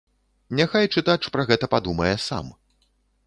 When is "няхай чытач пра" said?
0.59-1.45